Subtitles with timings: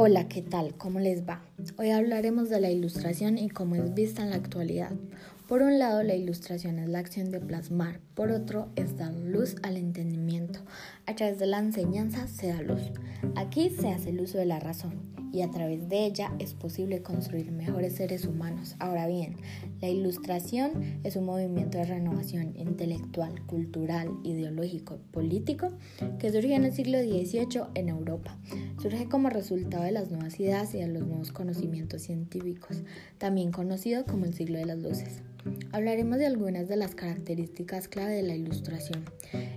[0.00, 0.76] Hola, ¿qué tal?
[0.76, 1.42] ¿Cómo les va?
[1.76, 4.92] Hoy hablaremos de la ilustración y cómo es vista en la actualidad.
[5.48, 9.56] Por un lado, la ilustración es la acción de plasmar, por otro, es dar luz
[9.64, 10.60] al entendimiento.
[11.06, 12.92] A través de la enseñanza se da luz.
[13.34, 17.02] Aquí se hace el uso de la razón y a través de ella es posible
[17.02, 18.76] construir mejores seres humanos.
[18.78, 19.36] Ahora bien,
[19.80, 25.70] la ilustración es un movimiento de renovación intelectual, cultural, ideológico, político
[26.18, 28.36] que surge en el siglo XVIII en Europa.
[28.80, 32.82] Surge como resultado de las nuevas ideas y de los nuevos conocimientos científicos,
[33.18, 35.22] también conocido como el siglo de las luces.
[35.72, 39.04] Hablaremos de algunas de las características clave de la ilustración.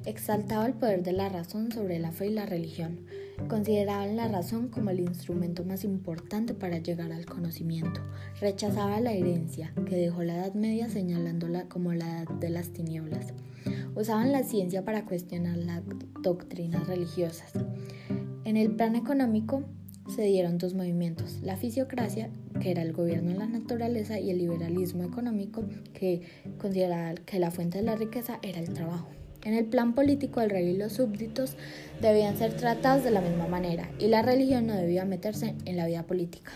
[0.06, 3.02] Exaltaba el poder de la razón sobre la fe y la religión.
[3.48, 8.02] Consideraban la razón como el instrumento más importante para llegar al conocimiento.
[8.40, 13.34] Rechazaba la herencia, que dejó la Edad Media señalándola como la edad de las tinieblas.
[13.96, 15.84] Usaban la ciencia para cuestionar las
[16.22, 17.54] doctrinas religiosas.
[18.44, 19.63] En el plano económico,
[20.16, 22.29] se dieron dos movimientos, la fisiocracia,
[22.60, 26.21] que era el gobierno de la naturaleza, y el liberalismo económico, que
[26.57, 29.07] consideraba que la fuente de la riqueza era el trabajo.
[29.43, 31.55] En el plan político, el rey y los súbditos
[32.01, 35.88] debían ser tratados de la misma manera y la religión no debía meterse en la
[35.88, 36.51] vida política.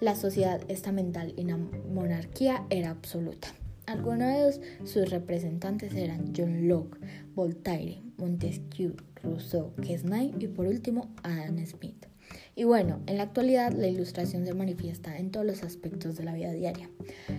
[0.00, 1.56] La sociedad estamental y la
[1.92, 3.48] monarquía era absoluta.
[3.90, 6.96] Algunos de sus representantes eran John Locke,
[7.34, 12.06] Voltaire, Montesquieu, Rousseau, Quesnay y por último Adam Smith.
[12.54, 16.34] Y bueno, en la actualidad la ilustración se manifiesta en todos los aspectos de la
[16.34, 16.88] vida diaria.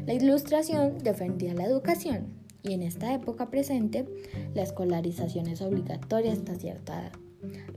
[0.06, 2.28] La ilustración defendía la educación
[2.64, 4.06] y en esta época presente
[4.54, 7.12] la escolarización es obligatoria hasta cierta edad.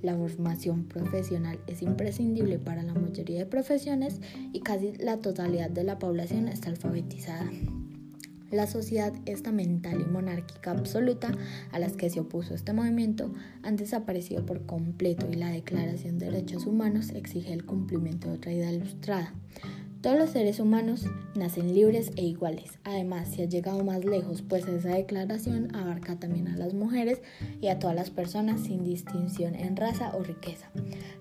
[0.02, 4.20] La formación profesional es imprescindible para la mayoría de profesiones
[4.52, 7.48] y casi la totalidad de la población está alfabetizada.
[8.54, 11.32] La sociedad estamental y monárquica absoluta
[11.72, 13.32] a las que se opuso este movimiento
[13.64, 18.52] han desaparecido por completo y la Declaración de Derechos Humanos exige el cumplimiento de otra
[18.52, 19.34] idea ilustrada.
[20.02, 21.04] Todos los seres humanos
[21.34, 22.78] nacen libres e iguales.
[22.84, 27.22] Además, se ha llegado más lejos, pues esa declaración abarca también a las mujeres
[27.60, 30.70] y a todas las personas sin distinción en raza o riqueza.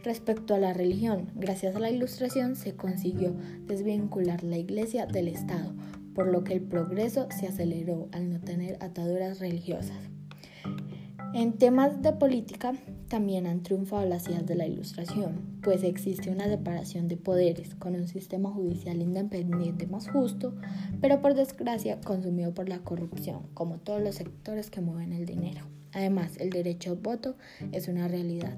[0.04, 3.34] Respecto a la religión, gracias a la ilustración se consiguió
[3.66, 5.74] desvincular la iglesia del Estado,
[6.14, 9.98] por lo que el progreso se aceleró al no tener ataduras religiosas.
[11.34, 12.74] En temas de política
[13.08, 17.96] también han triunfado las ideas de la Ilustración, pues existe una separación de poderes con
[17.96, 20.54] un sistema judicial independiente más justo,
[21.02, 25.66] pero por desgracia consumido por la corrupción, como todos los sectores que mueven el dinero.
[25.92, 27.36] Además, el derecho al voto
[27.72, 28.58] es una realidad.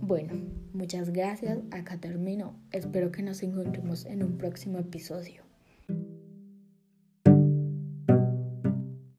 [0.00, 0.34] Bueno,
[0.74, 2.54] muchas gracias, acá termino.
[2.72, 5.51] Espero que nos encontremos en un próximo episodio.